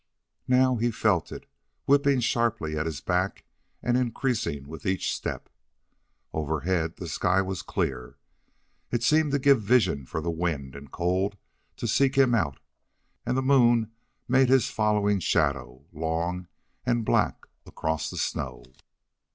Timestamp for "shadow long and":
15.19-17.05